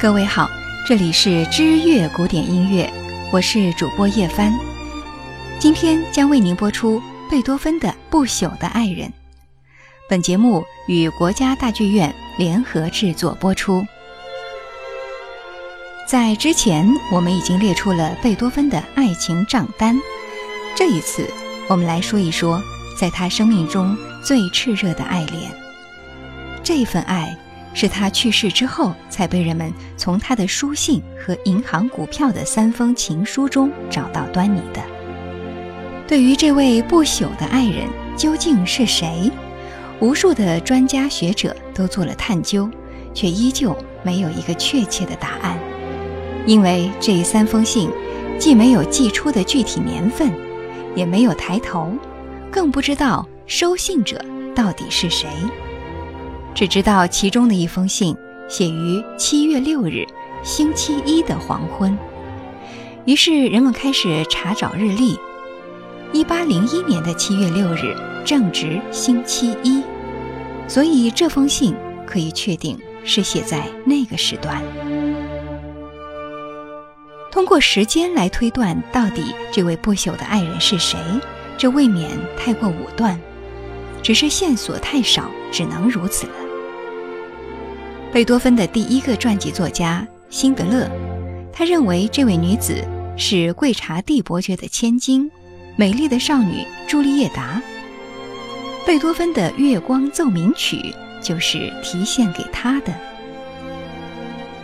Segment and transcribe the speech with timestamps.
[0.00, 0.50] 各位好，
[0.86, 2.90] 这里是知乐古典音乐，
[3.30, 4.50] 我是主播叶帆。
[5.58, 9.06] 今天将为您播出贝多芬的《不朽的爱人》。
[10.08, 13.84] 本节目与国家大剧院联合制作播出。
[16.06, 19.94] 在之前，我们已经列出了贝多芬的爱情账单，
[20.74, 21.28] 这一次，
[21.68, 22.58] 我们来说一说
[22.96, 25.52] 在他生命中最炽热的爱恋。
[26.62, 27.36] 这份爱。
[27.72, 34.82] 是他去世之后，才被人们从他的书信和银行股票的三封情书中找到端倪的。
[36.06, 39.30] 对于这位不朽的爱人究竟是谁，
[40.00, 42.68] 无数的专家学者都做了探究，
[43.14, 45.56] 却依旧没有一个确切的答案。
[46.46, 47.88] 因为这三封信，
[48.38, 50.32] 既没有寄出的具体年份，
[50.96, 51.92] 也没有抬头，
[52.50, 54.20] 更不知道收信者
[54.54, 55.28] 到底是谁。
[56.54, 58.16] 只知道其中的一封信
[58.48, 60.04] 写于七月六日，
[60.42, 61.96] 星期一的黄昏。
[63.06, 65.18] 于是人们开始查找日历，
[66.12, 69.82] 一八零一年的七月六日正值星期一，
[70.68, 71.74] 所以这封信
[72.06, 74.62] 可以确定是写在那个时段。
[77.30, 80.98] 通过时间来推断到底这位不朽的爱人是谁，
[81.56, 83.18] 这未免太过武断。
[84.02, 86.32] 只是线索太少，只能如此了。
[88.12, 90.90] 贝多芬的第一个传记作家辛德勒，
[91.52, 92.84] 他认为这位女子
[93.16, 95.30] 是贵察第伯爵的千金，
[95.76, 97.62] 美丽的少女朱丽叶达。
[98.86, 100.76] 贝多芬的《月光奏鸣曲》
[101.22, 102.92] 就是题献给她的。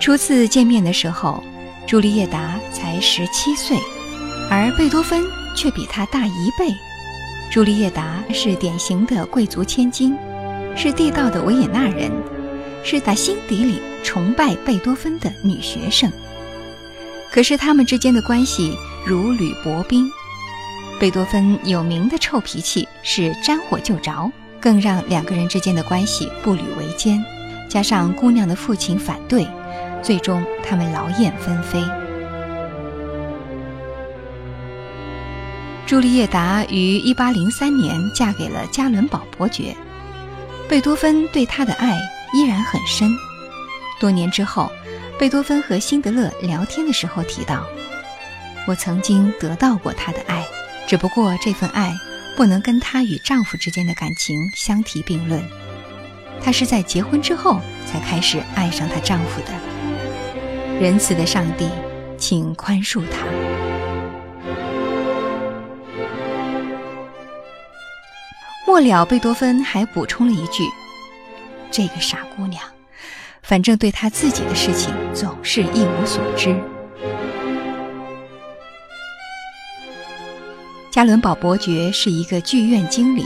[0.00, 1.44] 初次见面的时候，
[1.86, 3.76] 朱丽叶达才十七岁，
[4.50, 5.22] 而贝多芬
[5.54, 6.74] 却比她大一倍。
[7.58, 10.16] 朱丽叶达是典型的贵族千金，
[10.76, 12.08] 是地道的维也纳人，
[12.84, 16.08] 是打心底里崇拜贝多芬的女学生。
[17.32, 20.08] 可是他们之间的关系如履薄冰。
[21.00, 24.30] 贝多芬有名的臭脾气是沾火就着，
[24.60, 27.20] 更让两个人之间的关系步履维艰。
[27.68, 29.44] 加上姑娘的父亲反对，
[30.00, 31.82] 最终他们劳燕分飞。
[35.88, 39.74] 朱丽叶达于1803年嫁给了加伦堡伯爵，
[40.68, 41.98] 贝多芬对她的爱
[42.34, 43.10] 依然很深。
[43.98, 44.70] 多年之后，
[45.18, 47.66] 贝多芬和辛德勒聊天的时候提到
[48.68, 50.46] ：“我曾经得到过她的爱，
[50.86, 51.96] 只不过这份爱
[52.36, 55.42] 不能跟她与丈夫之间的感情相提并论。
[56.44, 60.78] 她是在结婚之后才开始爱上她丈夫的。
[60.78, 61.66] 仁慈的上帝，
[62.18, 63.24] 请宽恕她。”
[68.78, 70.62] 末了，贝多芬还补充了一句
[71.68, 72.62] ：“这个傻姑娘，
[73.42, 76.56] 反正对她自己的事情总是一无所知。”
[80.92, 83.24] 加伦堡伯爵是一个剧院经理，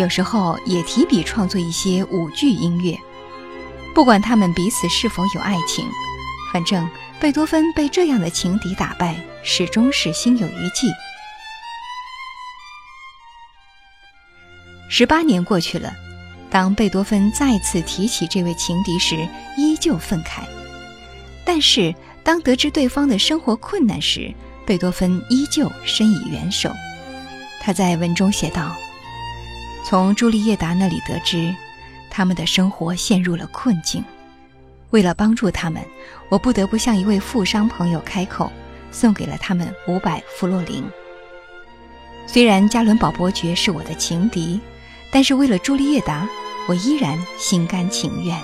[0.00, 2.98] 有时候也提笔创作一些舞剧音乐。
[3.94, 5.86] 不管他们彼此是否有爱情，
[6.52, 6.90] 反正
[7.20, 10.88] 贝多芬被这样的情敌打败，始终是心有余悸。
[14.88, 15.92] 十八年过去了，
[16.48, 19.26] 当贝多芬再次提起这位情敌时，
[19.56, 20.42] 依旧愤慨。
[21.44, 24.32] 但是，当得知对方的生活困难时，
[24.64, 26.70] 贝多芬依旧伸以援手。
[27.60, 28.76] 他在文中写道
[29.84, 31.54] ：“从朱丽叶达那里得知，
[32.10, 34.04] 他们的生活陷入了困境。
[34.90, 35.82] 为了帮助他们，
[36.28, 38.50] 我不得不向一位富商朋友开口，
[38.92, 40.84] 送给了他们五百弗洛林。
[42.26, 44.60] 虽然加伦堡伯爵是我的情敌。”
[45.10, 46.28] 但是为了朱丽叶达，
[46.68, 48.36] 我依然心甘情愿。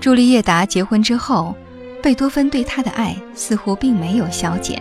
[0.00, 1.54] 朱丽叶达结婚之后，
[2.02, 4.80] 贝多芬对她的爱似乎并没有消减。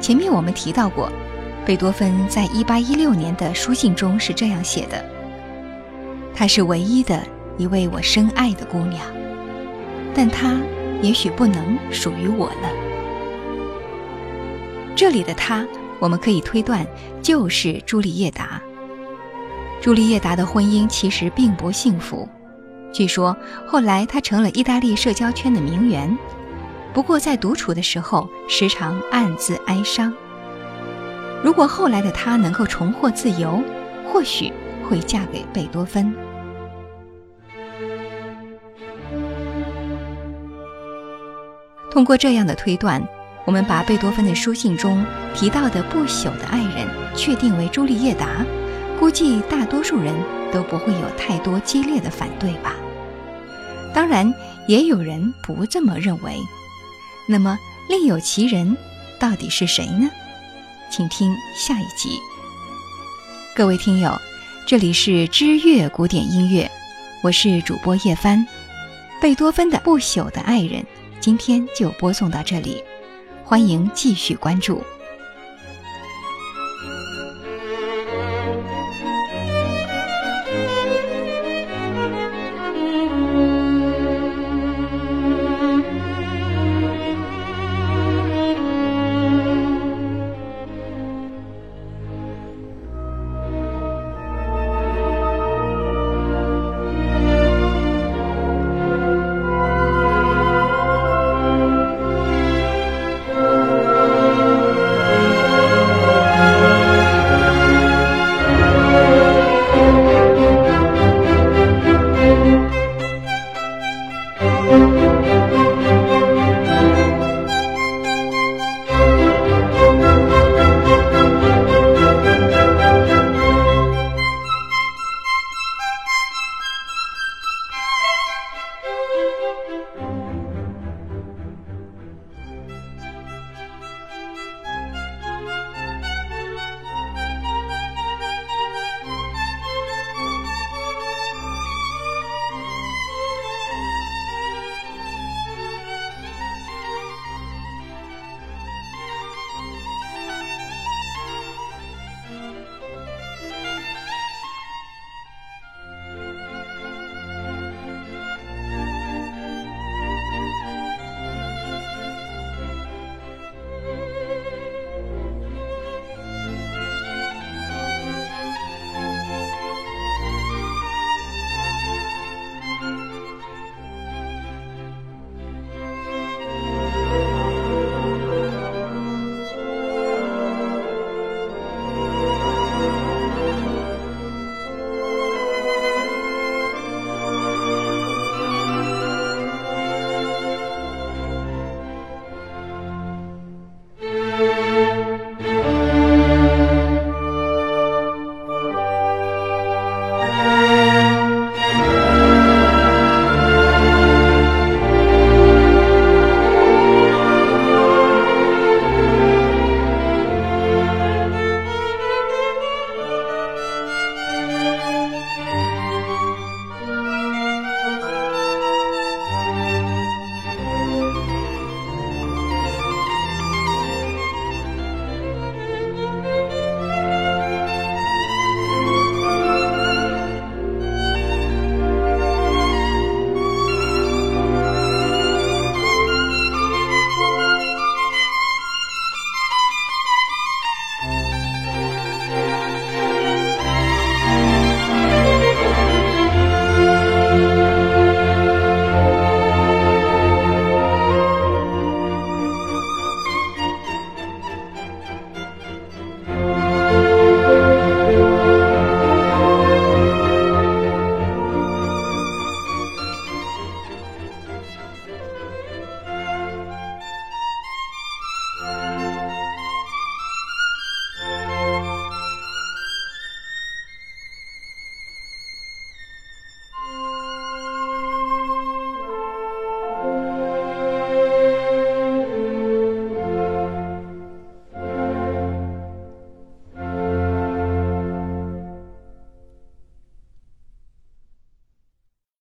[0.00, 1.10] 前面我们提到过，
[1.66, 5.04] 贝多芬在一八一六年的书信中是这样写的
[6.32, 7.20] ：“她是唯一的
[7.58, 9.04] 一位我深爱的姑娘，
[10.14, 10.56] 但她
[11.02, 12.70] 也许不能属于我了。”
[14.96, 15.66] 这里的她，
[15.98, 16.86] 我们可以推断
[17.20, 18.60] 就是朱丽叶达。
[19.80, 22.28] 朱丽叶达的婚姻其实并不幸福，
[22.92, 23.36] 据说
[23.66, 26.16] 后来她成了意大利社交圈的名媛，
[26.92, 30.14] 不过在独处的时候时常暗自哀伤。
[31.42, 33.60] 如果后来的她能够重获自由，
[34.10, 34.52] 或许
[34.88, 36.14] 会嫁给贝多芬。
[41.90, 43.02] 通过这样的推断。
[43.44, 45.04] 我们把贝多芬的书信中
[45.34, 48.44] 提到的不朽的爱人确定为朱丽叶达，
[48.98, 50.14] 估计大多数人
[50.50, 52.74] 都不会有太多激烈的反对吧。
[53.92, 54.32] 当然，
[54.66, 56.38] 也有人不这么认为。
[57.28, 57.58] 那么，
[57.88, 58.76] 另有其人，
[59.20, 60.10] 到底是谁呢？
[60.90, 62.18] 请听下一集。
[63.54, 64.10] 各位听友，
[64.66, 66.70] 这里是知乐古典音乐，
[67.22, 68.44] 我是主播叶帆。
[69.20, 70.80] 贝多芬的《不朽的爱人》，
[71.20, 72.82] 今天就播送到这里，
[73.44, 74.82] 欢迎继续关注。